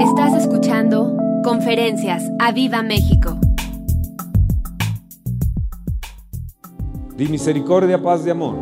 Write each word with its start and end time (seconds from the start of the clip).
Estás 0.00 0.34
escuchando 0.34 1.16
Conferencias 1.42 2.22
a 2.38 2.52
Viva 2.52 2.82
México. 2.82 3.38
Di 7.16 7.26
misericordia, 7.28 8.02
paz 8.02 8.26
y 8.26 8.30
amor. 8.30 8.56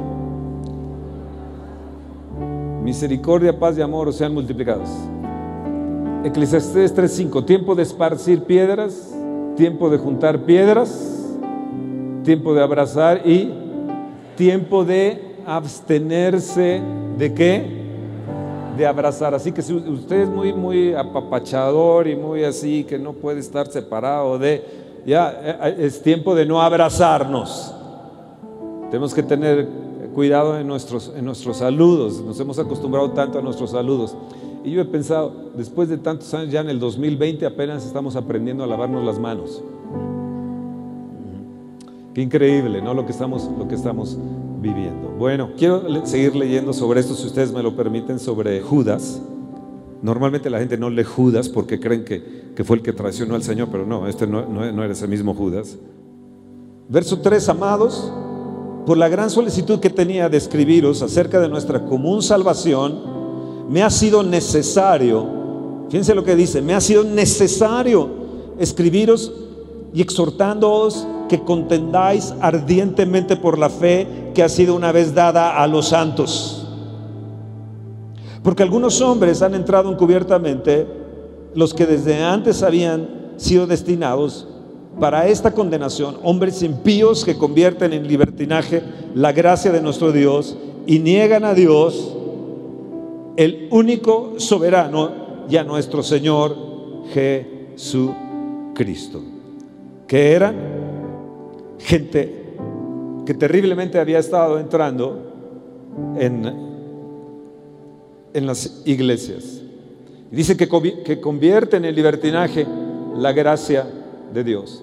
Misericordia, 2.84 3.58
paz 3.58 3.76
y 3.76 3.82
amor 3.82 4.12
sean 4.12 4.32
multiplicados. 4.32 4.88
Eclesiastés 6.24 6.94
3:5, 6.94 7.44
tiempo 7.44 7.74
de 7.74 7.82
esparcir 7.82 8.44
piedras, 8.44 9.12
tiempo 9.56 9.90
de 9.90 9.98
juntar 9.98 10.44
piedras, 10.44 11.36
tiempo 12.22 12.54
de 12.54 12.62
abrazar 12.62 13.26
y 13.26 13.52
tiempo 14.36 14.84
de 14.84 15.34
abstenerse 15.46 16.80
de 17.18 17.34
qué? 17.34 17.83
De 18.76 18.86
abrazar. 18.86 19.34
Así 19.34 19.52
que 19.52 19.62
si 19.62 19.72
usted 19.72 20.22
es 20.22 20.28
muy, 20.28 20.52
muy 20.52 20.94
apapachador 20.94 22.08
y 22.08 22.16
muy 22.16 22.44
así, 22.44 22.84
que 22.84 22.98
no 22.98 23.12
puede 23.12 23.40
estar 23.40 23.66
separado 23.68 24.38
de, 24.38 24.64
ya 25.06 25.32
eh, 25.42 25.76
es 25.78 26.02
tiempo 26.02 26.34
de 26.34 26.46
no 26.46 26.60
abrazarnos. 26.60 27.74
Tenemos 28.90 29.14
que 29.14 29.22
tener 29.22 29.68
cuidado 30.14 30.58
en 30.58 30.66
nuestros, 30.66 31.12
en 31.16 31.24
nuestros 31.24 31.58
saludos. 31.58 32.20
Nos 32.20 32.38
hemos 32.40 32.58
acostumbrado 32.58 33.10
tanto 33.10 33.38
a 33.38 33.42
nuestros 33.42 33.70
saludos. 33.70 34.16
Y 34.64 34.70
yo 34.70 34.80
he 34.80 34.86
pensado, 34.86 35.50
después 35.56 35.88
de 35.88 35.98
tantos 35.98 36.32
años, 36.32 36.50
ya 36.50 36.60
en 36.60 36.70
el 36.70 36.80
2020 36.80 37.44
apenas 37.44 37.84
estamos 37.84 38.16
aprendiendo 38.16 38.64
a 38.64 38.66
lavarnos 38.66 39.04
las 39.04 39.18
manos. 39.18 39.62
Qué 42.14 42.22
increíble, 42.22 42.80
¿no? 42.80 42.94
Lo 42.94 43.04
que 43.04 43.12
estamos, 43.12 43.50
lo 43.58 43.68
que 43.68 43.74
estamos 43.74 44.16
viviendo. 44.64 45.08
Bueno, 45.18 45.50
quiero 45.56 46.06
seguir 46.06 46.34
leyendo 46.34 46.72
sobre 46.72 47.00
esto, 47.00 47.14
si 47.14 47.26
ustedes 47.26 47.52
me 47.52 47.62
lo 47.62 47.76
permiten, 47.76 48.18
sobre 48.18 48.62
Judas. 48.62 49.20
Normalmente 50.02 50.48
la 50.48 50.58
gente 50.58 50.78
no 50.78 50.88
lee 50.88 51.04
Judas 51.04 51.48
porque 51.48 51.78
creen 51.78 52.04
que, 52.04 52.52
que 52.56 52.64
fue 52.64 52.76
el 52.78 52.82
que 52.82 52.92
traicionó 52.92 53.34
al 53.34 53.42
Señor, 53.42 53.68
pero 53.70 53.86
no, 53.86 54.08
este 54.08 54.26
no, 54.26 54.46
no, 54.46 54.72
no 54.72 54.82
era 54.82 54.92
ese 54.92 55.06
mismo 55.06 55.34
Judas. 55.34 55.76
Verso 56.88 57.20
3, 57.20 57.48
amados, 57.50 58.10
por 58.86 58.96
la 58.96 59.08
gran 59.08 59.28
solicitud 59.28 59.80
que 59.80 59.90
tenía 59.90 60.28
de 60.28 60.38
escribiros 60.38 61.02
acerca 61.02 61.40
de 61.40 61.48
nuestra 61.48 61.84
común 61.84 62.22
salvación, 62.22 63.68
me 63.68 63.82
ha 63.82 63.90
sido 63.90 64.22
necesario, 64.22 65.26
fíjense 65.88 66.14
lo 66.14 66.24
que 66.24 66.36
dice, 66.36 66.62
me 66.62 66.74
ha 66.74 66.80
sido 66.80 67.04
necesario 67.04 68.08
escribiros 68.58 69.32
y 69.92 70.00
exhortándoos 70.00 71.06
contendáis 71.40 72.34
ardientemente 72.40 73.36
por 73.36 73.58
la 73.58 73.68
fe 73.68 74.06
que 74.34 74.42
ha 74.42 74.48
sido 74.48 74.74
una 74.74 74.92
vez 74.92 75.14
dada 75.14 75.62
a 75.62 75.66
los 75.66 75.88
santos. 75.88 76.66
Porque 78.42 78.62
algunos 78.62 79.00
hombres 79.00 79.42
han 79.42 79.54
entrado 79.54 79.90
encubiertamente, 79.90 80.86
los 81.54 81.72
que 81.72 81.86
desde 81.86 82.22
antes 82.22 82.62
habían 82.62 83.08
sido 83.36 83.66
destinados 83.66 84.48
para 85.00 85.28
esta 85.28 85.52
condenación, 85.52 86.16
hombres 86.22 86.62
impíos 86.62 87.24
que 87.24 87.36
convierten 87.36 87.92
en 87.92 88.06
libertinaje 88.06 88.82
la 89.14 89.32
gracia 89.32 89.72
de 89.72 89.80
nuestro 89.80 90.12
Dios 90.12 90.56
y 90.86 90.98
niegan 90.98 91.44
a 91.44 91.54
Dios, 91.54 92.14
el 93.36 93.68
único 93.70 94.34
soberano 94.36 95.24
y 95.48 95.56
a 95.56 95.64
nuestro 95.64 96.02
Señor 96.02 96.56
Jesucristo. 97.12 99.22
Que 100.06 100.32
eran 100.32 100.73
gente 101.84 102.56
que 103.26 103.34
terriblemente 103.34 103.98
había 103.98 104.18
estado 104.18 104.58
entrando 104.58 105.18
en, 106.18 106.44
en 108.32 108.46
las 108.46 108.82
iglesias. 108.84 109.60
Dice 110.30 110.56
que, 110.56 110.68
que 111.04 111.20
convierten 111.20 111.84
en 111.84 111.94
libertinaje 111.94 112.66
la 113.16 113.32
gracia 113.32 113.86
de 114.32 114.42
Dios. 114.42 114.82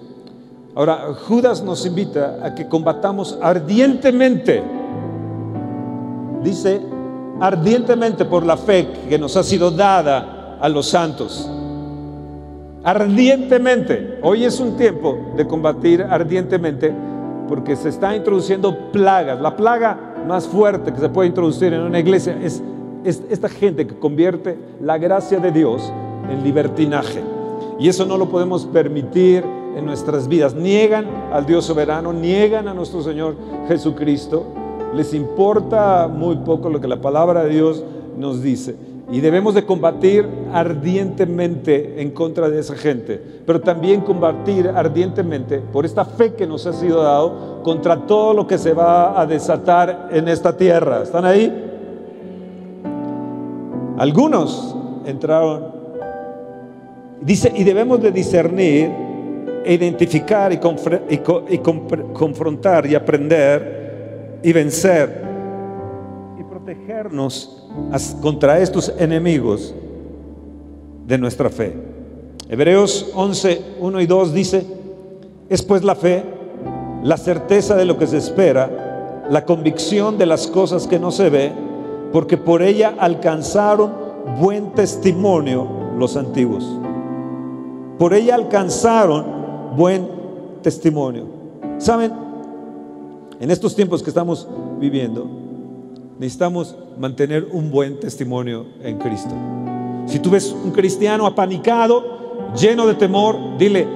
Ahora, 0.74 1.12
Judas 1.26 1.62
nos 1.62 1.84
invita 1.84 2.38
a 2.42 2.54
que 2.54 2.66
combatamos 2.66 3.38
ardientemente, 3.42 4.62
dice, 6.42 6.80
ardientemente 7.40 8.24
por 8.24 8.46
la 8.46 8.56
fe 8.56 8.88
que 9.08 9.18
nos 9.18 9.36
ha 9.36 9.42
sido 9.42 9.70
dada 9.70 10.56
a 10.58 10.68
los 10.68 10.88
santos. 10.88 11.50
Ardientemente. 12.84 14.18
Hoy 14.22 14.44
es 14.44 14.58
un 14.58 14.76
tiempo 14.76 15.16
de 15.36 15.46
combatir 15.46 16.02
ardientemente 16.02 16.92
porque 17.48 17.76
se 17.76 17.88
está 17.88 18.16
introduciendo 18.16 18.90
plagas. 18.90 19.40
La 19.40 19.56
plaga 19.56 20.14
más 20.26 20.48
fuerte 20.48 20.92
que 20.92 20.98
se 20.98 21.08
puede 21.08 21.28
introducir 21.28 21.72
en 21.72 21.82
una 21.82 22.00
iglesia 22.00 22.36
es, 22.42 22.60
es 23.04 23.22
esta 23.30 23.48
gente 23.48 23.86
que 23.86 23.96
convierte 23.96 24.58
la 24.80 24.98
gracia 24.98 25.38
de 25.38 25.52
Dios 25.52 25.92
en 26.28 26.42
libertinaje. 26.42 27.22
Y 27.78 27.88
eso 27.88 28.04
no 28.04 28.18
lo 28.18 28.28
podemos 28.28 28.66
permitir 28.66 29.44
en 29.76 29.86
nuestras 29.86 30.26
vidas. 30.26 30.54
Niegan 30.54 31.06
al 31.32 31.46
Dios 31.46 31.64
soberano, 31.64 32.12
niegan 32.12 32.66
a 32.66 32.74
nuestro 32.74 33.00
Señor 33.00 33.36
Jesucristo. 33.68 34.44
Les 34.92 35.14
importa 35.14 36.08
muy 36.08 36.36
poco 36.38 36.68
lo 36.68 36.80
que 36.80 36.88
la 36.88 37.00
palabra 37.00 37.44
de 37.44 37.50
Dios 37.50 37.84
nos 38.18 38.42
dice. 38.42 38.74
Y 39.10 39.20
debemos 39.20 39.54
de 39.54 39.64
combatir 39.66 40.26
ardientemente 40.52 42.00
en 42.00 42.12
contra 42.12 42.48
de 42.48 42.60
esa 42.60 42.76
gente, 42.76 43.20
pero 43.44 43.60
también 43.60 44.00
combatir 44.00 44.68
ardientemente 44.68 45.58
por 45.58 45.84
esta 45.84 46.04
fe 46.04 46.34
que 46.34 46.46
nos 46.46 46.66
ha 46.66 46.72
sido 46.72 47.02
dado 47.02 47.62
contra 47.62 48.06
todo 48.06 48.32
lo 48.32 48.46
que 48.46 48.58
se 48.58 48.72
va 48.72 49.20
a 49.20 49.26
desatar 49.26 50.08
en 50.12 50.28
esta 50.28 50.56
tierra. 50.56 51.02
¿Están 51.02 51.24
ahí? 51.24 51.52
Algunos 53.98 54.74
entraron, 55.04 55.66
dice, 57.20 57.52
y 57.54 57.64
debemos 57.64 58.00
de 58.00 58.12
discernir, 58.12 58.90
identificar 59.66 60.52
y, 60.52 60.58
confrontar 62.12 62.86
y 62.86 62.94
aprender 62.94 64.40
y 64.42 64.52
vencer 64.52 65.31
protegernos 66.72 67.50
contra 68.20 68.58
estos 68.60 68.92
enemigos 68.98 69.74
de 71.06 71.18
nuestra 71.18 71.50
fe. 71.50 71.74
Hebreos 72.48 73.10
11, 73.14 73.62
1 73.80 74.00
y 74.00 74.06
2 74.06 74.32
dice, 74.32 74.66
es 75.48 75.62
pues 75.62 75.84
la 75.84 75.94
fe, 75.94 76.24
la 77.02 77.16
certeza 77.16 77.76
de 77.76 77.84
lo 77.84 77.98
que 77.98 78.06
se 78.06 78.16
espera, 78.16 79.26
la 79.28 79.44
convicción 79.44 80.18
de 80.18 80.26
las 80.26 80.46
cosas 80.46 80.86
que 80.86 80.98
no 80.98 81.10
se 81.10 81.30
ve, 81.30 81.52
porque 82.12 82.36
por 82.36 82.62
ella 82.62 82.94
alcanzaron 82.98 83.92
buen 84.40 84.72
testimonio 84.72 85.66
los 85.98 86.16
antiguos. 86.16 86.64
Por 87.98 88.14
ella 88.14 88.34
alcanzaron 88.34 89.76
buen 89.76 90.08
testimonio. 90.62 91.26
¿Saben? 91.78 92.12
En 93.40 93.50
estos 93.50 93.74
tiempos 93.74 94.02
que 94.02 94.10
estamos 94.10 94.46
viviendo, 94.78 95.41
necesitamos 96.18 96.76
mantener 96.98 97.46
un 97.50 97.70
buen 97.70 97.98
testimonio 97.98 98.66
en 98.82 98.98
Cristo. 98.98 99.34
Si 100.06 100.18
tú 100.18 100.30
ves 100.30 100.52
un 100.52 100.72
cristiano 100.72 101.26
apanicado, 101.26 102.52
lleno 102.56 102.86
de 102.86 102.94
temor, 102.94 103.36
dile, 103.58 103.86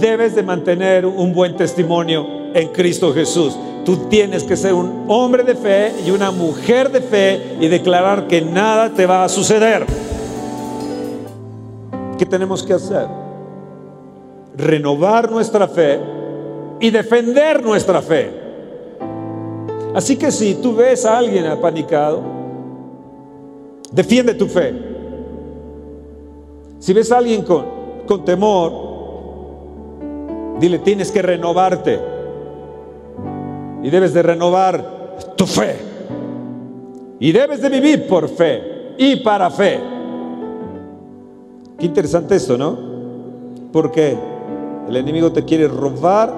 debes 0.00 0.34
de 0.34 0.42
mantener 0.42 1.06
un 1.06 1.32
buen 1.32 1.56
testimonio 1.56 2.26
en 2.54 2.68
Cristo 2.68 3.12
Jesús. 3.12 3.56
Tú 3.84 4.08
tienes 4.08 4.42
que 4.42 4.56
ser 4.56 4.74
un 4.74 5.04
hombre 5.08 5.44
de 5.44 5.54
fe 5.54 5.92
y 6.04 6.10
una 6.10 6.30
mujer 6.30 6.90
de 6.90 7.00
fe 7.00 7.56
y 7.60 7.68
declarar 7.68 8.26
que 8.26 8.42
nada 8.42 8.90
te 8.90 9.06
va 9.06 9.24
a 9.24 9.28
suceder. 9.28 9.86
¿Qué 12.18 12.26
tenemos 12.26 12.62
que 12.62 12.72
hacer? 12.72 13.06
Renovar 14.56 15.30
nuestra 15.30 15.68
fe 15.68 16.00
y 16.80 16.90
defender 16.90 17.62
nuestra 17.62 18.02
fe. 18.02 18.45
Así 19.96 20.16
que 20.18 20.30
si 20.30 20.56
tú 20.56 20.74
ves 20.74 21.06
a 21.06 21.16
alguien 21.16 21.46
apanicado, 21.46 22.20
defiende 23.90 24.34
tu 24.34 24.46
fe. 24.46 24.74
Si 26.78 26.92
ves 26.92 27.10
a 27.10 27.16
alguien 27.16 27.40
con, 27.40 27.64
con 28.06 28.22
temor, 28.22 28.72
dile, 30.60 30.80
tienes 30.80 31.10
que 31.10 31.22
renovarte. 31.22 31.98
Y 33.82 33.88
debes 33.88 34.12
de 34.12 34.22
renovar 34.22 35.16
tu 35.34 35.46
fe. 35.46 35.76
Y 37.18 37.32
debes 37.32 37.62
de 37.62 37.70
vivir 37.70 38.06
por 38.06 38.28
fe 38.28 38.92
y 38.98 39.16
para 39.16 39.48
fe. 39.48 39.80
Qué 41.78 41.86
interesante 41.86 42.36
esto, 42.36 42.58
¿no? 42.58 42.76
Porque 43.72 44.14
el 44.86 44.94
enemigo 44.94 45.32
te 45.32 45.42
quiere 45.46 45.68
robar, 45.68 46.34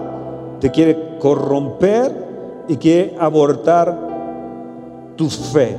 te 0.61 0.71
quiere 0.71 1.17
corromper 1.19 2.28
y 2.69 2.77
quiere 2.77 3.17
abortar 3.19 3.97
tu 5.17 5.29
fe. 5.29 5.77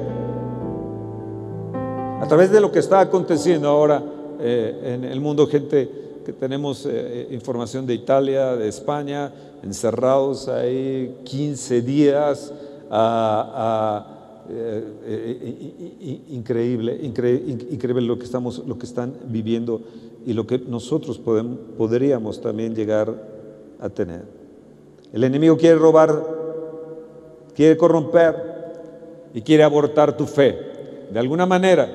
A 2.21 2.27
través 2.27 2.51
de 2.51 2.59
lo 2.59 2.71
que 2.71 2.80
está 2.80 3.00
aconteciendo 3.00 3.69
ahora 3.69 4.03
eh, 4.39 4.95
en 4.95 5.03
el 5.06 5.21
mundo, 5.21 5.47
gente 5.47 5.89
que 6.25 6.33
tenemos 6.33 6.86
eh, 6.86 7.27
información 7.31 7.86
de 7.86 7.94
Italia, 7.94 8.56
de 8.56 8.68
España, 8.68 9.31
encerrados 9.63 10.47
ahí 10.47 11.21
15 11.24 11.81
días, 11.81 12.53
eh, 14.51 14.83
eh, 15.06 16.21
increíble, 16.30 17.00
increíble 17.01 18.01
lo 18.01 18.18
que, 18.18 18.25
estamos, 18.25 18.63
lo 18.65 18.80
que 18.80 18.85
están 18.88 19.13
viviendo 19.27 19.81
y 20.25 20.33
lo 20.33 20.47
que 20.47 20.57
nosotros 20.57 21.19
podríamos 21.77 22.42
también 22.42 22.74
llegar 22.74 23.13
a 23.80 23.89
tener. 23.89 24.24
El 25.13 25.24
enemigo 25.24 25.56
quiere 25.57 25.77
robar, 25.77 26.38
quiere 27.59 27.75
corromper 27.75 28.35
y 29.33 29.41
quiere 29.41 29.63
abortar 29.63 30.15
tu 30.15 30.25
fe. 30.25 30.57
De 31.11 31.19
alguna 31.19 31.45
manera, 31.45 31.89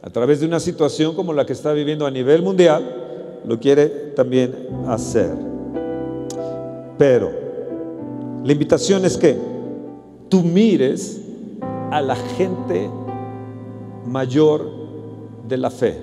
a 0.00 0.08
través 0.08 0.40
de 0.40 0.46
una 0.46 0.58
situación 0.58 1.14
como 1.14 1.34
la 1.34 1.44
que 1.44 1.52
está 1.52 1.74
viviendo 1.74 2.06
a 2.06 2.10
nivel 2.10 2.40
mundial, 2.40 3.40
lo 3.44 3.60
quiere 3.60 3.88
también 4.16 4.54
hacer. 4.86 5.34
Pero 6.96 7.30
la 8.42 8.50
invitación 8.50 9.04
es 9.04 9.18
que 9.18 9.36
tú 10.30 10.42
mires 10.42 11.20
a 11.90 12.00
la 12.00 12.16
gente 12.16 12.88
mayor 14.06 14.66
de 15.46 15.58
la 15.58 15.70
fe. 15.70 15.94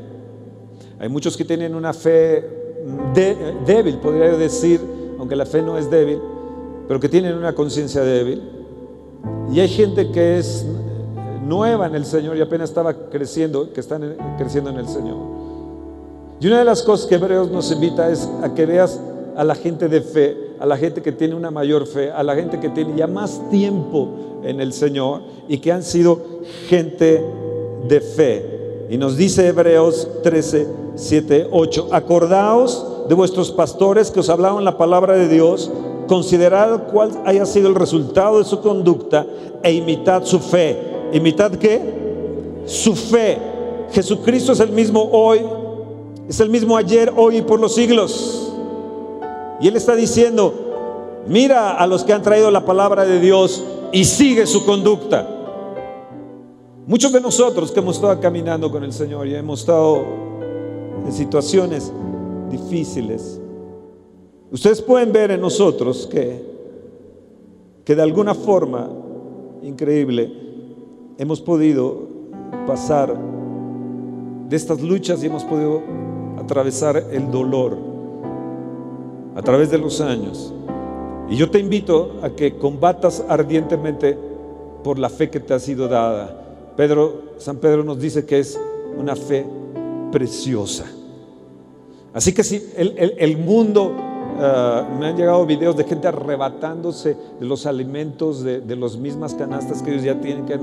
Hay 1.00 1.09
muchos 1.09 1.36
que 1.36 1.45
tienen 1.45 1.74
una 1.74 1.94
fe 1.94 2.47
débil, 3.65 3.97
podría 3.97 4.38
decir, 4.38 4.80
aunque 5.18 5.36
la 5.36 5.47
fe 5.47 5.63
no 5.63 5.80
es 5.80 5.89
débil, 5.89 6.19
pero 6.88 7.00
que 7.00 7.10
tienen 7.10 7.36
una 7.36 7.54
conciencia 7.54 8.02
débil. 8.02 8.42
Y 9.52 9.60
hay 9.60 9.68
gente 9.68 10.12
que 10.12 10.38
es 10.38 10.66
nueva 11.46 11.88
en 11.88 11.96
el 11.96 12.06
Señor 12.06 12.38
y 12.38 12.42
apenas 12.42 12.70
estaba 12.70 12.94
creciendo, 13.10 13.72
que 13.72 13.80
están 13.80 14.16
creciendo 14.38 14.70
en 14.70 14.78
el 14.78 14.88
Señor. 14.88 15.18
Y 16.40 16.48
una 16.48 16.60
de 16.60 16.66
las 16.66 16.84
cosas 16.84 17.08
que 17.08 17.16
Hebreos 17.16 17.50
nos 17.50 17.72
invita 17.72 18.10
es 18.10 18.30
a 18.42 18.54
que 18.54 18.66
veas 18.66 19.00
a 19.36 19.44
la 19.44 19.56
gente 19.56 19.88
de 19.88 20.02
fe, 20.02 20.38
a 20.60 20.66
la 20.66 20.78
gente 20.78 21.02
que 21.02 21.12
tiene 21.12 21.36
una 21.36 21.52
mayor 21.52 21.88
fe, 21.88 22.12
a 22.12 22.24
la 22.24 22.36
gente 22.36 22.60
que 22.60 22.70
tiene 22.70 22.96
ya 22.96 23.08
más 23.08 23.42
tiempo 23.50 24.42
en 24.44 24.60
el 24.60 24.74
Señor 24.74 25.22
y 25.48 25.58
que 25.60 25.72
han 25.72 25.84
sido 25.84 26.20
gente 26.68 27.24
de 27.88 28.02
fe. 28.02 28.86
Y 28.90 28.98
nos 28.98 29.18
dice 29.18 29.48
Hebreos 29.48 30.08
13, 30.24 30.68
7, 30.96 31.48
8, 31.52 31.90
acordaos 31.92 33.08
de 33.10 33.16
vuestros 33.16 33.52
pastores 33.52 34.12
que 34.12 34.20
os 34.20 34.30
hablaron 34.30 34.64
la 34.64 34.78
palabra 34.78 35.16
de 35.16 35.28
Dios, 35.28 35.72
considerad 36.07 36.88
cuál 36.92 37.12
haya 37.25 37.46
sido 37.46 37.68
el 37.68 37.75
resultado 37.75 38.40
de 38.40 38.46
su 38.46 38.62
conducta 38.62 39.25
e 39.63 39.72
imitad 39.74 40.24
su 40.24 40.40
fe. 40.40 40.78
¿Imitad 41.13 41.52
qué? 41.54 41.81
Su 42.66 42.96
fe. 42.96 43.38
Jesucristo 43.92 44.52
es 44.52 44.60
el 44.60 44.72
mismo 44.72 45.10
hoy, 45.12 45.42
es 46.28 46.40
el 46.40 46.50
mismo 46.50 46.75
ayer, 46.75 47.13
hoy 47.16 47.38
y 47.38 47.42
por 47.42 47.60
los 47.60 47.75
siglos. 47.75 48.52
Y 49.60 49.68
Él 49.68 49.75
está 49.75 49.96
diciendo, 49.96 50.54
mira 51.28 51.72
a 51.72 51.88
los 51.88 52.04
que 52.04 52.13
han 52.13 52.22
traído 52.22 52.52
la 52.52 52.66
palabra 52.66 53.06
de 53.06 53.19
Dios 53.19 53.63
y 53.92 54.06
sigue 54.06 54.46
su 54.46 54.66
conducta. 54.66 55.30
Muchos 56.88 57.12
de 57.12 57.22
nosotros 57.22 57.72
que 57.72 57.80
hemos 57.80 57.96
estado 57.96 58.19
caminando 58.19 58.69
con 58.72 58.84
el 58.84 58.94
Señor 58.94 59.28
y 59.28 59.36
hemos 59.36 59.62
estado 59.62 60.04
en 61.06 61.12
situaciones 61.12 61.92
difíciles, 62.52 63.40
ustedes 64.56 64.81
pueden 64.81 65.12
ver 65.12 65.31
en 65.31 65.42
nosotros 65.42 66.07
que, 66.10 66.42
que 67.84 67.94
de 67.94 68.02
alguna 68.02 68.34
forma 68.34 68.90
increíble 69.62 70.31
hemos 71.18 71.42
podido 71.42 72.07
pasar 72.66 73.13
de 74.48 74.56
estas 74.56 74.81
luchas 74.81 75.22
y 75.22 75.25
hemos 75.25 75.44
podido 75.44 75.81
atravesar 76.38 76.96
el 77.12 77.30
dolor 77.31 77.78
a 79.36 79.42
través 79.42 79.69
de 79.69 79.78
los 79.78 80.00
años. 80.00 80.54
Y 81.30 81.36
yo 81.36 81.50
te 81.50 81.60
invito 81.60 82.13
a 82.22 82.30
que 82.30 82.57
combatas 82.57 83.25
ardientemente 83.28 84.18
por 84.86 85.00
la 85.00 85.10
fe 85.10 85.30
que 85.30 85.42
te 85.42 85.54
ha 85.54 85.60
sido 85.60 85.90
dada. 85.90 86.74
Pedro, 86.78 87.34
San 87.40 87.57
Pedro 87.57 87.84
nos 87.84 88.00
dice 88.00 88.25
que 88.25 88.40
es 88.40 88.57
una 88.98 89.18
fe 89.18 89.46
preciosa. 90.13 90.86
Así 92.16 92.34
que 92.34 92.46
si 92.46 92.63
el, 92.78 93.38
mundo, 93.38 93.92
ah, 94.40 94.86
me 95.00 95.08
han 95.08 95.18
llegado 95.18 95.46
videos 95.46 95.76
de 95.76 95.84
gente 95.84 96.08
arrebatándose 96.08 97.18
de 97.40 97.46
los 97.46 97.66
alimentos, 97.66 98.44
de, 98.44 98.62
de 98.62 98.76
las 98.76 98.98
mismas 98.98 99.34
canastas 99.34 99.82
que 99.82 99.92
ellos 99.92 100.04
ya 100.04 100.20
tienen, 100.20 100.46
que 100.46 100.60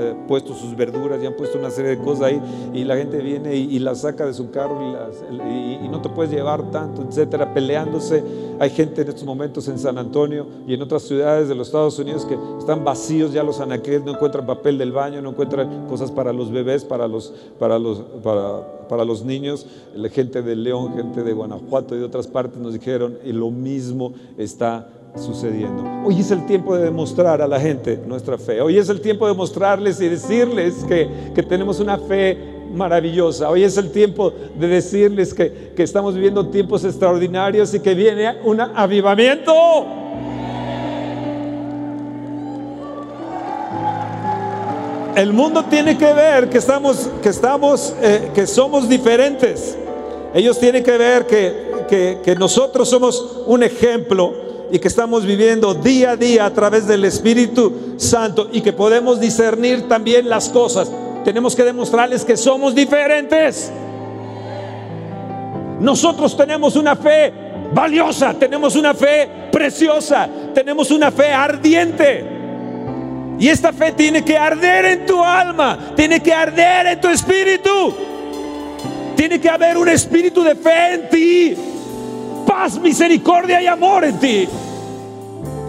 eh, 0.00 0.14
puesto 0.28 0.54
sus 0.54 0.76
verduras, 0.76 1.20
ya 1.20 1.28
han 1.28 1.34
puesto 1.34 1.58
una 1.58 1.70
serie 1.70 1.96
de 1.96 1.98
cosas 1.98 2.26
ahí 2.26 2.40
y 2.72 2.84
la 2.84 2.96
gente 2.96 3.18
viene 3.18 3.56
y, 3.56 3.78
las 3.78 4.02
saca 4.02 4.24
de 4.24 4.32
su 4.32 4.50
carro 4.50 4.78
y, 4.80 5.88
no 5.88 6.00
te 6.00 6.08
puedes 6.08 6.30
llevar 6.30 6.70
tanto, 6.70 7.02
etcétera, 7.02 7.52
peleándose. 7.52 8.22
Hay 8.60 8.70
gente 8.70 9.02
en 9.02 9.08
estos 9.08 9.24
momentos 9.24 9.66
en 9.68 9.78
San 9.78 9.98
Antonio 9.98 10.46
y 10.66 10.74
en 10.74 10.82
otras 10.82 11.02
ciudades 11.02 11.48
de 11.48 11.54
los 11.54 11.68
Estados 11.68 11.98
Unidos 11.98 12.24
que 12.26 12.38
están 12.58 12.84
vacíos 12.84 13.32
ya 13.32 13.42
los 13.42 13.60
anaqueles, 13.60 14.04
no 14.04 14.12
encuentran 14.12 14.46
papel 14.46 14.78
del 14.78 14.92
baño, 14.92 15.20
no 15.22 15.30
encuentran 15.30 15.86
cosas 15.88 16.10
para 16.10 16.32
los 16.32 16.52
bebés, 16.52 16.84
para 16.84 17.08
los, 17.08 17.32
para 17.58 17.78
los, 17.78 17.98
para, 18.22 18.86
para 18.88 19.04
los 19.04 19.24
niños. 19.24 19.66
La 19.96 20.08
gente 20.10 20.42
de 20.42 20.54
León, 20.54 20.94
gente 20.94 21.22
de 21.22 21.32
Guanajuato 21.32 21.96
y 21.96 21.98
de 21.98 22.04
otras 22.04 22.26
partes 22.26 22.58
nos 22.60 22.72
dijeron 22.74 23.18
y 23.24 23.32
lo 23.32 23.50
mismo 23.50 24.12
está 24.36 24.88
sucediendo. 25.16 25.84
Hoy 26.04 26.20
es 26.20 26.30
el 26.30 26.46
tiempo 26.46 26.76
de 26.76 26.84
demostrar 26.84 27.42
a 27.42 27.46
la 27.46 27.60
gente 27.60 28.00
nuestra 28.06 28.38
fe. 28.38 28.60
Hoy 28.60 28.78
es 28.78 28.88
el 28.88 29.00
tiempo 29.00 29.26
de 29.26 29.34
mostrarles 29.34 30.00
y 30.00 30.08
decirles 30.08 30.84
que, 30.84 31.08
tenemos 31.48 31.80
una 31.80 31.98
fe 31.98 32.38
maravillosa. 32.72 33.48
Hoy 33.48 33.64
es 33.64 33.76
el 33.76 33.90
tiempo 33.90 34.32
de 34.58 34.68
decirles 34.68 35.32
que, 35.32 35.72
que 35.74 35.82
estamos 35.82 36.14
viviendo 36.14 36.46
tiempos 36.48 36.84
extraordinarios 36.84 37.72
y 37.74 37.80
que 37.80 37.94
viene 37.94 38.36
un 38.44 38.60
avivamiento. 38.60 39.52
El 45.16 45.32
mundo 45.32 45.64
tiene 45.64 45.98
que 45.98 46.12
ver 46.12 46.48
que 46.48 46.58
estamos, 46.58 47.10
que 47.20 47.30
estamos, 47.30 47.92
eh, 48.00 48.30
que 48.34 48.46
somos 48.46 48.88
diferentes. 48.88 49.76
Ellos 50.32 50.60
tienen 50.60 50.84
que 50.84 50.96
ver 50.96 51.26
que, 51.26 51.72
que, 51.88 52.18
que 52.22 52.36
nosotros 52.36 52.88
somos 52.88 53.42
un 53.46 53.64
ejemplo 53.64 54.47
y 54.70 54.78
que 54.78 54.88
estamos 54.88 55.24
viviendo 55.24 55.74
día 55.74 56.12
a 56.12 56.16
día 56.16 56.46
a 56.46 56.52
través 56.52 56.86
del 56.86 57.04
Espíritu 57.04 57.94
Santo 57.96 58.48
y 58.52 58.60
que 58.60 58.72
podemos 58.72 59.20
discernir 59.20 59.88
también 59.88 60.28
las 60.28 60.48
cosas. 60.48 60.90
Tenemos 61.24 61.56
que 61.56 61.64
demostrarles 61.64 62.24
que 62.24 62.36
somos 62.36 62.74
diferentes. 62.74 63.72
Nosotros 65.80 66.36
tenemos 66.36 66.76
una 66.76 66.96
fe 66.96 67.32
valiosa, 67.72 68.34
tenemos 68.34 68.76
una 68.76 68.94
fe 68.94 69.28
preciosa, 69.50 70.28
tenemos 70.54 70.90
una 70.90 71.10
fe 71.10 71.32
ardiente. 71.32 72.36
Y 73.38 73.48
esta 73.48 73.72
fe 73.72 73.92
tiene 73.92 74.24
que 74.24 74.36
arder 74.36 74.84
en 74.84 75.06
tu 75.06 75.22
alma, 75.22 75.92
tiene 75.94 76.20
que 76.20 76.32
arder 76.32 76.86
en 76.88 77.00
tu 77.00 77.08
espíritu. 77.08 77.94
Tiene 79.16 79.40
que 79.40 79.48
haber 79.48 79.76
un 79.76 79.88
espíritu 79.88 80.42
de 80.42 80.54
fe 80.54 80.94
en 80.94 81.08
ti 81.08 81.56
paz, 82.48 82.80
misericordia 82.80 83.60
y 83.60 83.66
amor 83.66 84.04
en 84.04 84.18
ti. 84.18 84.48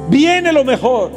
Viene 0.09 0.51
lo 0.51 0.63
mejor. 0.63 1.11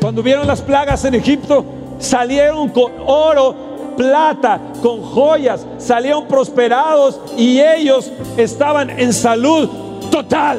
Cuando 0.00 0.22
vieron 0.22 0.46
las 0.46 0.60
plagas 0.60 1.04
en 1.04 1.14
Egipto, 1.14 1.64
salieron 1.98 2.68
con 2.70 2.92
oro, 3.06 3.54
plata, 3.96 4.60
con 4.82 5.00
joyas, 5.02 5.64
salieron 5.78 6.26
prosperados 6.26 7.20
y 7.36 7.60
ellos 7.60 8.10
estaban 8.36 8.90
en 8.90 9.12
salud 9.12 9.68
total. 10.10 10.58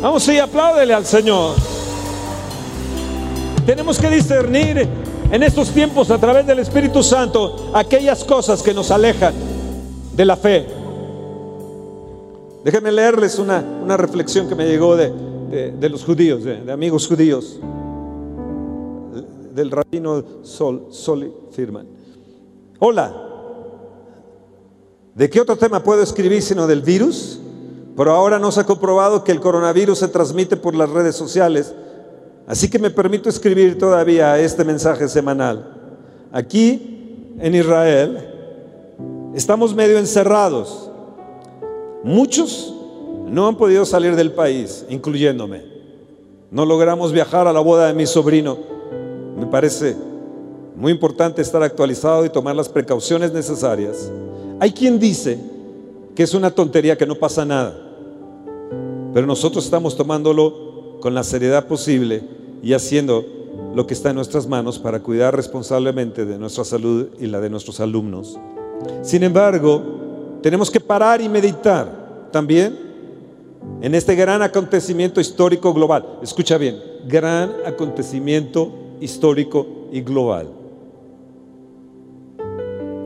Vamos 0.00 0.26
y 0.28 0.38
apláudele 0.38 0.94
al 0.94 1.04
Señor. 1.04 1.54
Tenemos 3.66 3.98
que 3.98 4.10
discernir 4.10 4.88
en 5.30 5.42
estos 5.42 5.70
tiempos 5.70 6.10
a 6.10 6.18
través 6.18 6.46
del 6.46 6.58
Espíritu 6.58 7.02
Santo 7.02 7.70
aquellas 7.74 8.24
cosas 8.24 8.62
que 8.62 8.74
nos 8.74 8.90
alejan 8.90 9.34
de 10.12 10.24
la 10.24 10.36
fe. 10.36 10.83
Déjenme 12.64 12.90
leerles 12.90 13.38
una, 13.38 13.62
reflexión 13.98 14.48
que 14.48 14.54
me 14.54 14.66
llegó 14.66 14.96
de, 14.96 15.12
los 15.90 16.02
judíos, 16.02 16.44
de, 16.44 16.72
amigos 16.72 17.06
judíos, 17.06 17.60
del 19.54 19.70
rabino 19.70 20.24
Sol, 20.42 20.88
Firman. 21.52 21.86
Hola, 22.78 23.14
¿de 25.14 25.28
qué 25.28 25.42
otro 25.42 25.56
tema 25.56 25.82
puedo 25.82 26.02
escribir 26.02 26.40
sino 26.40 26.66
del 26.66 26.80
virus? 26.80 27.38
Pero 27.98 28.12
ahora 28.12 28.38
no 28.38 28.50
se 28.50 28.60
ha 28.60 28.64
comprobado 28.64 29.24
que 29.24 29.32
el 29.32 29.40
coronavirus 29.40 29.98
se 29.98 30.08
transmite 30.08 30.56
por 30.56 30.74
las 30.74 30.88
redes 30.88 31.14
sociales, 31.14 31.74
así 32.46 32.70
que 32.70 32.78
me 32.78 32.88
permito 32.88 33.28
escribir 33.28 33.78
todavía 33.78 34.38
este 34.38 34.64
mensaje 34.64 35.06
semanal. 35.08 35.98
Aquí 36.32 37.36
en 37.38 37.54
Israel 37.54 38.26
estamos 39.34 39.74
medio 39.74 39.98
encerrados 39.98 40.90
Muchos 42.04 42.74
no 43.26 43.48
han 43.48 43.56
podido 43.56 43.86
salir 43.86 44.14
del 44.14 44.32
país, 44.32 44.84
incluyéndome. 44.90 45.62
No 46.50 46.66
logramos 46.66 47.12
viajar 47.12 47.48
a 47.48 47.52
la 47.52 47.60
boda 47.60 47.86
de 47.86 47.94
mi 47.94 48.04
sobrino. 48.04 48.58
Me 49.38 49.46
parece 49.46 49.96
muy 50.76 50.92
importante 50.92 51.40
estar 51.40 51.62
actualizado 51.62 52.26
y 52.26 52.28
tomar 52.28 52.54
las 52.54 52.68
precauciones 52.68 53.32
necesarias. 53.32 54.12
Hay 54.60 54.72
quien 54.72 54.98
dice 54.98 55.38
que 56.14 56.22
es 56.22 56.34
una 56.34 56.50
tontería, 56.50 56.98
que 56.98 57.06
no 57.06 57.14
pasa 57.14 57.46
nada. 57.46 57.74
Pero 59.14 59.26
nosotros 59.26 59.64
estamos 59.64 59.96
tomándolo 59.96 60.98
con 61.00 61.14
la 61.14 61.24
seriedad 61.24 61.66
posible 61.66 62.22
y 62.62 62.74
haciendo 62.74 63.24
lo 63.74 63.86
que 63.86 63.94
está 63.94 64.10
en 64.10 64.16
nuestras 64.16 64.46
manos 64.46 64.78
para 64.78 65.00
cuidar 65.00 65.34
responsablemente 65.34 66.26
de 66.26 66.38
nuestra 66.38 66.64
salud 66.64 67.08
y 67.18 67.28
la 67.28 67.40
de 67.40 67.48
nuestros 67.48 67.80
alumnos. 67.80 68.38
Sin 69.00 69.22
embargo, 69.22 70.03
tenemos 70.44 70.70
que 70.70 70.78
parar 70.78 71.22
y 71.22 71.28
meditar 71.30 72.28
también 72.30 72.78
en 73.80 73.94
este 73.94 74.14
gran 74.14 74.42
acontecimiento 74.42 75.18
histórico 75.18 75.72
global. 75.72 76.18
Escucha 76.20 76.58
bien, 76.58 76.78
gran 77.08 77.50
acontecimiento 77.64 78.70
histórico 79.00 79.66
y 79.90 80.02
global. 80.02 80.50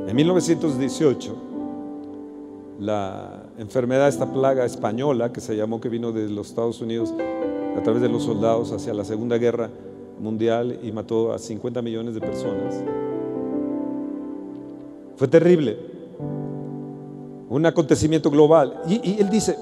En 0.08 0.16
1918, 0.16 1.36
la 2.80 3.44
enfermedad, 3.56 4.08
esta 4.08 4.32
plaga 4.32 4.64
española 4.64 5.32
que 5.32 5.40
se 5.40 5.56
llamó, 5.56 5.80
que 5.80 5.88
vino 5.88 6.10
de 6.10 6.28
los 6.28 6.48
Estados 6.48 6.80
Unidos 6.80 7.14
a 7.76 7.82
través 7.84 8.02
de 8.02 8.08
los 8.08 8.24
soldados 8.24 8.72
hacia 8.72 8.92
la 8.92 9.04
Segunda 9.04 9.38
Guerra 9.38 9.70
Mundial 10.18 10.80
y 10.82 10.90
mató 10.90 11.32
a 11.32 11.38
50 11.38 11.82
millones 11.82 12.14
de 12.14 12.20
personas. 12.20 12.82
Fue 15.14 15.28
terrible. 15.28 15.98
Un 17.48 17.64
acontecimiento 17.66 18.30
global. 18.30 18.82
Y, 18.88 19.20
él 19.20 19.30
dice, 19.30 19.56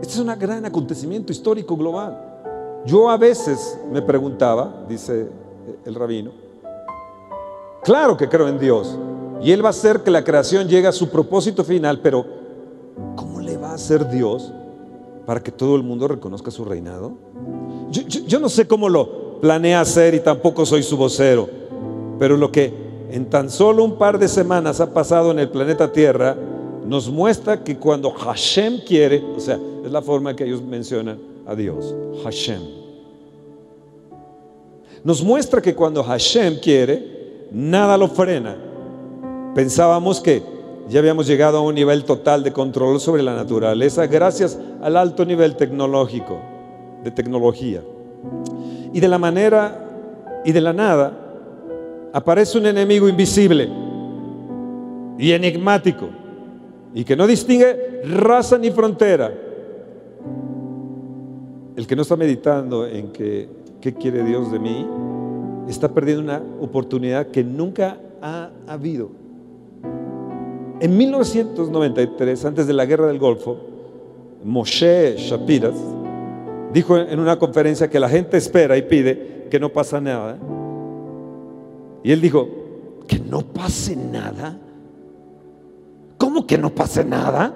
este 0.00 0.14
es 0.14 0.18
un 0.18 0.26
gran 0.38 0.64
acontecimiento 0.64 1.32
histórico 1.32 1.76
global. 1.76 2.30
Yo 2.86 3.10
a 3.10 3.16
veces 3.16 3.78
me 3.92 4.00
preguntaba, 4.00 4.84
dice 4.88 5.28
el 5.84 5.94
rabino, 5.94 6.30
claro 7.82 8.16
que 8.16 8.28
creo 8.28 8.48
en 8.48 8.58
Dios, 8.58 8.98
y 9.42 9.52
Él 9.52 9.62
va 9.62 9.68
a 9.68 9.70
hacer 9.70 10.00
que 10.00 10.10
la 10.10 10.24
creación 10.24 10.68
llegue 10.68 10.86
a 10.86 10.92
su 10.92 11.08
propósito 11.08 11.64
final, 11.64 12.00
pero 12.00 12.24
¿cómo 13.16 13.40
le 13.40 13.56
va 13.56 13.70
a 13.70 13.74
hacer 13.74 14.08
Dios 14.10 14.52
para 15.26 15.42
que 15.42 15.50
todo 15.50 15.76
el 15.76 15.82
mundo 15.82 16.08
reconozca 16.08 16.50
su 16.50 16.64
reinado? 16.64 17.12
Yo, 17.90 18.40
no 18.40 18.48
sé 18.48 18.66
cómo 18.68 18.88
lo 18.88 19.40
planea 19.40 19.80
hacer 19.80 20.14
y 20.14 20.20
tampoco 20.20 20.66
soy 20.66 20.82
su 20.82 20.96
vocero, 20.96 21.48
pero 22.18 22.36
lo 22.36 22.52
que 22.52 22.72
en 23.10 23.28
tan 23.28 23.50
solo 23.50 23.82
un 23.82 23.96
par 23.96 24.18
de 24.18 24.28
semanas 24.28 24.80
ha 24.80 24.92
pasado 24.92 25.30
en 25.30 25.38
el 25.38 25.48
planeta 25.48 25.90
Tierra 25.90 26.36
nos 26.90 27.08
muestra 27.08 27.62
que 27.62 27.76
cuando 27.76 28.10
Hashem 28.10 28.80
quiere, 28.80 29.22
o 29.36 29.38
sea, 29.38 29.60
es 29.84 29.92
la 29.92 30.02
forma 30.02 30.34
que 30.34 30.42
ellos 30.42 30.60
mencionan 30.60 31.20
a 31.46 31.54
Dios, 31.54 31.94
Hashem. 32.24 32.60
Nos 35.04 35.22
muestra 35.22 35.62
que 35.62 35.72
cuando 35.72 36.02
Hashem 36.02 36.58
quiere, 36.58 37.46
nada 37.52 37.96
lo 37.96 38.08
frena 38.08 38.56
Pensábamos 39.54 40.20
que 40.20 40.42
ya 40.88 40.98
habíamos 40.98 41.28
llegado 41.28 41.58
a 41.58 41.60
un 41.60 41.76
nivel 41.76 42.02
total 42.02 42.42
de 42.42 42.52
control 42.52 42.98
sobre 42.98 43.22
la 43.22 43.36
naturaleza 43.36 44.08
gracias 44.08 44.58
al 44.82 44.96
alto 44.96 45.24
nivel 45.24 45.54
tecnológico, 45.54 46.40
de 47.04 47.12
tecnología. 47.12 47.82
Y 48.92 48.98
de 48.98 49.06
la 49.06 49.18
manera 49.18 50.42
y 50.44 50.50
de 50.50 50.60
la 50.60 50.72
nada 50.72 51.12
aparece 52.12 52.58
un 52.58 52.66
enemigo 52.66 53.08
invisible 53.08 53.68
y 55.18 55.30
enigmático 55.30 56.08
y 56.94 57.04
que 57.04 57.16
no 57.16 57.26
distingue 57.26 58.02
raza 58.04 58.58
ni 58.58 58.70
frontera. 58.70 59.32
El 61.76 61.86
que 61.86 61.96
no 61.96 62.02
está 62.02 62.16
meditando 62.16 62.86
en 62.86 63.12
qué 63.12 63.94
quiere 63.98 64.24
Dios 64.24 64.50
de 64.52 64.58
mí 64.58 64.86
está 65.68 65.92
perdiendo 65.92 66.24
una 66.24 66.42
oportunidad 66.60 67.28
que 67.28 67.44
nunca 67.44 67.98
ha 68.20 68.50
habido. 68.66 69.10
En 70.80 70.96
1993, 70.96 72.44
antes 72.44 72.66
de 72.66 72.72
la 72.72 72.86
guerra 72.86 73.06
del 73.06 73.18
Golfo, 73.18 73.56
Moshe 74.44 75.16
Shapiras 75.16 75.76
dijo 76.72 76.96
en 76.96 77.18
una 77.20 77.38
conferencia 77.38 77.88
que 77.90 78.00
la 78.00 78.08
gente 78.08 78.36
espera 78.36 78.76
y 78.76 78.82
pide 78.82 79.46
que 79.50 79.60
no 79.60 79.68
pasa 79.68 80.00
nada. 80.00 80.38
Y 82.02 82.12
él 82.12 82.20
dijo, 82.20 82.48
que 83.06 83.18
no 83.18 83.42
pase 83.42 83.96
nada. 83.96 84.58
¿Cómo 86.20 86.46
que 86.46 86.58
no 86.58 86.68
pase 86.68 87.02
nada? 87.02 87.50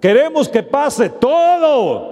Queremos 0.00 0.48
que 0.48 0.62
pase 0.62 1.10
todo. 1.10 2.10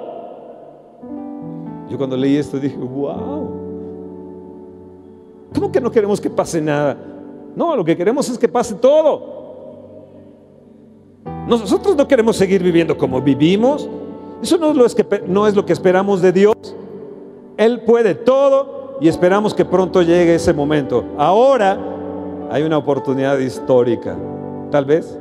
Yo 1.89 1.97
cuando 1.97 2.15
leí 2.15 2.37
esto 2.37 2.59
dije, 2.59 2.77
wow. 2.77 3.51
¿Cómo 5.55 5.73
que 5.73 5.81
no 5.81 5.91
queremos 5.91 6.21
que 6.21 6.29
pase 6.29 6.61
nada? 6.61 6.95
No, 7.57 7.75
lo 7.75 7.83
que 7.87 7.97
queremos 7.97 8.29
es 8.29 8.37
que 8.37 8.49
pase 8.49 8.75
todo. 8.75 9.41
Nosotros 11.49 11.97
no 11.97 12.07
queremos 12.07 12.37
seguir 12.37 12.63
viviendo 12.63 12.99
como 12.99 13.23
vivimos. 13.23 13.89
Eso 14.43 14.59
no 14.59 14.71
es, 14.71 14.77
lo 14.77 14.87
que, 14.87 15.25
no 15.27 15.47
es 15.47 15.57
lo 15.57 15.65
que 15.65 15.73
esperamos 15.73 16.21
de 16.21 16.33
Dios. 16.33 16.55
Él 17.57 17.81
puede 17.81 18.15
todo 18.15 18.99
y 19.01 19.09
esperamos 19.09 19.55
que 19.55 19.65
pronto 19.65 20.03
llegue 20.03 20.35
ese 20.35 20.53
momento. 20.53 21.03
Ahora 21.17 21.81
hay 22.51 22.63
una 22.63 22.77
oportunidad 22.77 23.39
histórica, 23.39 24.19
tal 24.71 24.85
vez, 24.85 25.19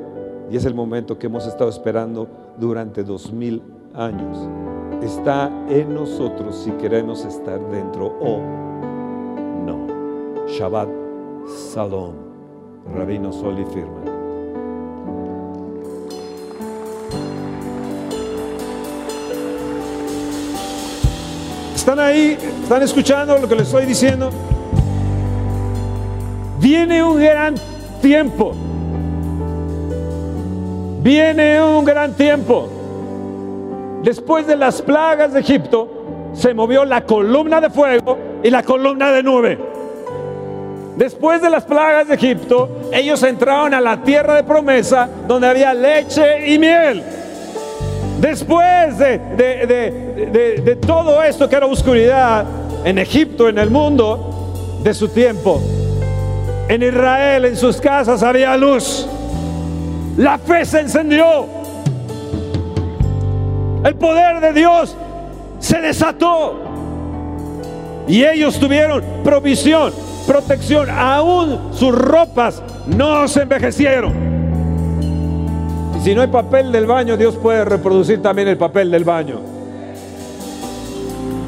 y 0.52 0.58
es 0.58 0.66
el 0.66 0.74
momento 0.74 1.18
que 1.18 1.28
hemos 1.28 1.46
estado 1.46 1.70
esperando 1.70 2.28
durante 2.58 3.04
dos 3.04 3.32
mil 3.32 3.62
años. 3.94 4.38
Está 5.04 5.52
en 5.70 5.94
nosotros 5.94 6.56
si 6.64 6.72
queremos 6.72 7.24
estar 7.24 7.60
dentro 7.70 8.08
o 8.20 8.40
no. 9.66 9.88
Shabbat 10.48 10.90
Salom, 11.72 12.14
Rabino 12.96 13.32
Sol 13.32 13.60
y 13.60 13.66
Firma. 13.66 14.20
¿Están 21.76 22.00
ahí? 22.00 22.38
¿Están 22.64 22.84
escuchando 22.84 23.38
lo 23.38 23.48
que 23.48 23.56
les 23.56 23.68
estoy 23.68 23.86
diciendo? 23.86 24.30
Viene 26.60 27.04
un 27.04 27.18
gran 27.18 27.56
tiempo. 28.02 28.54
Viene 31.00 31.62
un 31.62 31.86
gran 31.86 32.14
tiempo. 32.14 32.68
Después 34.04 34.46
de 34.46 34.56
las 34.56 34.82
plagas 34.82 35.34
de 35.34 35.40
Egipto, 35.40 36.32
se 36.34 36.54
movió 36.54 36.86
la 36.86 37.06
columna 37.06 37.62
de 37.62 37.70
fuego 37.70 38.18
y 38.44 38.50
la 38.50 38.64
columna 38.64 39.12
de 39.12 39.24
nube. 39.24 39.58
Después 40.98 41.42
de 41.42 41.50
las 41.50 41.64
plagas 41.64 42.10
de 42.10 42.16
Egipto, 42.16 42.90
ellos 42.92 43.24
entraron 43.24 43.74
a 43.74 43.80
la 43.80 44.04
tierra 44.04 44.36
de 44.36 44.44
promesa 44.44 45.10
donde 45.28 45.48
había 45.48 45.74
leche 45.74 46.54
y 46.54 46.60
miel. 46.60 47.02
Después 48.20 48.98
de, 48.98 50.78
todo 50.86 51.24
esto 51.24 51.48
que 51.48 51.56
era 51.56 51.66
oscuridad 51.66 52.44
en 52.84 52.98
Egipto, 52.98 53.48
en 53.48 53.58
el 53.58 53.70
mundo 53.70 54.82
de 54.84 54.94
su 54.94 55.08
tiempo, 55.08 55.62
en 56.68 56.84
Israel, 56.84 57.46
en 57.46 57.56
sus 57.56 57.80
casas 57.80 58.22
había 58.22 58.58
luz. 58.58 59.08
La 60.20 60.38
fe 60.38 60.66
se 60.66 60.82
encendió. 60.82 61.46
El 63.86 63.96
poder 63.96 64.42
de 64.42 64.52
Dios 64.52 64.94
se 65.60 65.80
desató. 65.80 66.60
Y 68.06 68.26
ellos 68.26 68.60
tuvieron 68.60 69.02
provisión, 69.24 69.94
protección. 70.28 70.90
Aún 70.90 71.70
sus 71.72 71.98
ropas 71.98 72.62
no 72.86 73.30
se 73.30 73.44
envejecieron. 73.44 74.14
Si 76.04 76.14
no 76.14 76.22
hay 76.22 76.28
papel 76.28 76.74
del 76.74 76.86
baño, 76.86 77.16
Dios 77.16 77.38
puede 77.38 77.64
reproducir 77.64 78.22
también 78.22 78.50
el 78.50 78.58
papel 78.58 78.92
del 78.92 79.06
baño. 79.06 79.40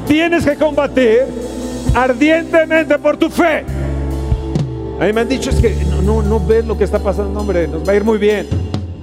Tienes 0.08 0.46
que 0.46 0.56
combatir 0.56 1.24
ardientemente 1.94 2.98
por 2.98 3.18
tu 3.18 3.28
fe. 3.28 3.66
A 5.02 5.06
mí 5.06 5.12
me 5.12 5.22
han 5.22 5.28
dicho 5.28 5.50
es 5.50 5.60
que 5.60 5.74
no, 5.90 6.00
no, 6.00 6.22
no 6.22 6.38
ves 6.38 6.64
lo 6.64 6.78
que 6.78 6.84
está 6.84 7.00
pasando, 7.00 7.40
hombre, 7.40 7.66
nos 7.66 7.84
va 7.84 7.90
a 7.90 7.96
ir 7.96 8.04
muy 8.04 8.18
bien. 8.18 8.46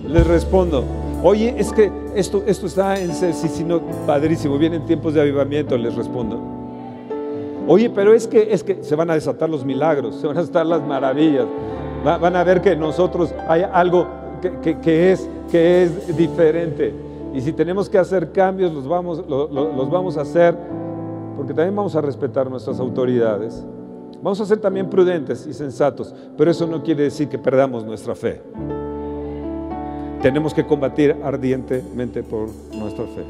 Les 0.08 0.26
respondo, 0.26 0.86
oye, 1.22 1.54
es 1.58 1.74
que 1.74 1.92
esto, 2.16 2.42
esto 2.48 2.68
está 2.68 2.98
en 2.98 3.14
sino 3.14 3.82
padrísimo, 4.08 4.58
vienen 4.58 4.86
tiempos 4.86 5.14
de 5.14 5.20
avivamiento, 5.20 5.78
les 5.78 5.94
respondo. 5.96 6.40
Oye, 7.68 7.90
pero 7.90 8.14
es 8.14 8.28
que, 8.28 8.54
es 8.54 8.64
que 8.64 8.82
se 8.82 8.96
van 8.96 9.10
a 9.10 9.16
desatar 9.16 9.50
los 9.50 9.66
milagros, 9.66 10.16
se 10.16 10.26
van 10.26 10.38
a 10.38 10.40
desatar 10.40 10.66
las 10.68 10.88
maravillas. 10.88 11.48
van 12.06 12.34
a 12.34 12.46
ver 12.46 12.62
que 12.62 12.78
nosotros 12.78 13.36
hay 13.50 13.64
algo 13.64 14.08
que, 14.62 15.12
es, 15.12 15.30
que 15.52 15.84
es 15.84 16.16
diferente. 16.16 16.94
Y 17.34 17.42
si 17.42 17.52
tenemos 17.52 17.90
que 17.90 17.98
hacer 17.98 18.32
cambios, 18.32 18.72
los 18.72 18.88
vamos, 18.88 19.26
los 19.28 19.90
vamos 19.90 20.16
a 20.16 20.22
hacer, 20.22 20.56
porque 21.36 21.54
también 21.54 21.76
vamos 21.76 21.94
a 21.98 22.00
respetar 22.00 22.50
nuestras 22.50 22.80
autoridades. 22.80 23.66
Vamos 24.22 24.42
a 24.42 24.46
ser 24.46 24.60
también 24.60 24.90
prudentes 24.90 25.48
y 25.48 25.54
sensatos, 25.54 26.14
pero 26.38 26.52
eso 26.52 26.68
no 26.68 26.84
quiere 26.84 27.04
decir 27.04 27.30
que 27.30 27.38
perdamos 27.38 27.86
nuestra 27.86 28.16
fe. 28.16 28.42
Tenemos 30.22 30.54
que 30.54 30.66
combatir 30.66 31.16
ardientemente 31.24 32.24
por 32.24 32.50
nuestra 32.74 33.06
fe. 33.06 33.24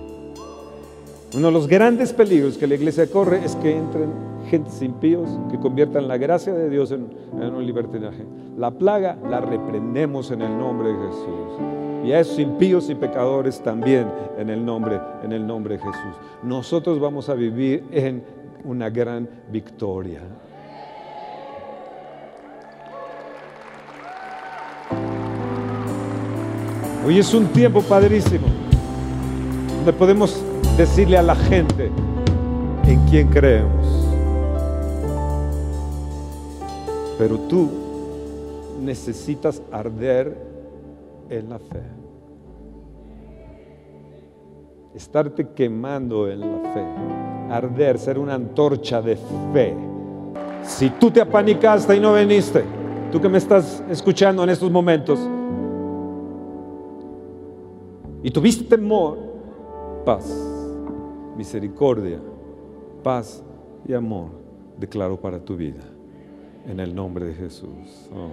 Uno 1.35 1.47
de 1.47 1.53
los 1.53 1.67
grandes 1.67 2.11
peligros 2.11 2.57
que 2.57 2.65
la 2.65 2.73
iglesia 2.73 3.05
corre 3.05 3.45
es 3.45 3.55
que 3.57 3.77
entren 3.77 4.09
gentes 4.49 4.81
impíos 4.81 5.29
que 5.51 5.59
conviertan 5.59 6.07
la 6.07 6.17
gracia 6.17 6.53
de 6.53 6.71
Dios 6.71 6.91
en, 6.91 7.07
un 7.33 7.65
libertinaje. 7.65 8.25
La 8.57 8.71
plaga 8.71 9.15
la 9.29 9.39
reprendemos 9.39 10.31
en 10.31 10.41
el 10.41 10.57
nombre 10.57 10.91
de 10.91 10.95
Jesús. 10.95 12.03
Y 12.03 12.13
a 12.13 12.19
esos 12.19 12.39
impíos 12.39 12.89
y 12.89 12.95
pecadores 12.95 13.61
también 13.61 14.07
en 14.39 14.49
el 14.49 14.65
nombre, 14.65 14.99
en 15.23 15.31
el 15.33 15.45
nombre 15.45 15.77
de 15.77 15.83
Jesús. 15.83 16.15
Nosotros 16.41 16.99
vamos 16.99 17.29
a 17.29 17.35
vivir 17.35 17.83
en 17.91 18.23
una 18.63 18.89
gran 18.89 19.29
victoria. 19.51 20.21
Hoy 27.09 27.17
es 27.17 27.33
un 27.33 27.47
tiempo 27.47 27.81
padrísimo 27.81 28.45
donde 29.77 29.93
podemos 29.93 30.43
decirle 30.77 31.17
a 31.17 31.23
la 31.23 31.33
gente 31.33 31.89
en 32.85 33.03
quién 33.09 33.29
creemos. 33.29 33.83
Pero 37.17 37.39
tú 37.39 37.67
necesitas 38.79 39.59
arder 39.71 40.37
en 41.31 41.49
la 41.49 41.57
fe. 41.57 41.81
Estarte 44.93 45.47
quemando 45.55 46.29
en 46.29 46.41
la 46.41 46.73
fe. 46.75 46.85
Arder, 47.51 47.97
ser 47.97 48.19
una 48.19 48.35
antorcha 48.35 49.01
de 49.01 49.17
fe. 49.51 49.73
Si 50.61 50.91
tú 50.91 51.09
te 51.09 51.21
apanicaste 51.21 51.95
y 51.95 51.99
no 51.99 52.13
viniste, 52.13 52.63
tú 53.11 53.19
que 53.19 53.29
me 53.29 53.39
estás 53.39 53.83
escuchando 53.89 54.43
en 54.43 54.51
estos 54.51 54.69
momentos, 54.69 55.19
y 58.23 58.31
tuviste 58.31 58.63
temor, 58.65 59.17
paz, 60.05 60.29
misericordia, 61.37 62.19
paz 63.03 63.43
y 63.87 63.93
amor 63.93 64.29
declaro 64.77 65.19
para 65.19 65.39
tu 65.39 65.55
vida. 65.55 65.81
En 66.67 66.79
el 66.79 66.93
nombre 66.93 67.25
de 67.25 67.33
Jesús. 67.33 68.09
Oh, 68.13 68.29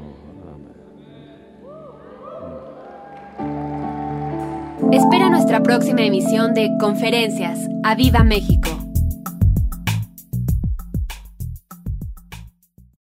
Espera 4.93 5.31
nuestra 5.31 5.63
próxima 5.63 6.03
emisión 6.03 6.55
de 6.55 6.71
Conferencias. 6.79 7.69
¡A 7.83 7.95
Viva 7.95 8.23
México! 8.25 8.76